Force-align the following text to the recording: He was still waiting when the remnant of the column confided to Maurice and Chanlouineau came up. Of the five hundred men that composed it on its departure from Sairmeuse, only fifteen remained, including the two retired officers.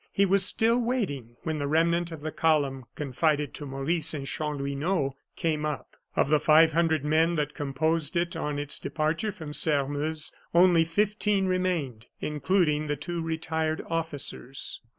He 0.11 0.25
was 0.25 0.43
still 0.43 0.79
waiting 0.79 1.35
when 1.43 1.59
the 1.59 1.67
remnant 1.67 2.11
of 2.11 2.21
the 2.21 2.31
column 2.31 2.85
confided 2.95 3.53
to 3.53 3.67
Maurice 3.67 4.15
and 4.15 4.25
Chanlouineau 4.25 5.15
came 5.35 5.63
up. 5.63 5.95
Of 6.15 6.29
the 6.31 6.39
five 6.39 6.71
hundred 6.71 7.05
men 7.05 7.35
that 7.35 7.53
composed 7.53 8.17
it 8.17 8.35
on 8.35 8.57
its 8.57 8.79
departure 8.79 9.31
from 9.31 9.53
Sairmeuse, 9.53 10.31
only 10.55 10.85
fifteen 10.85 11.45
remained, 11.45 12.07
including 12.19 12.87
the 12.87 12.95
two 12.95 13.21
retired 13.21 13.85
officers. 13.91 14.81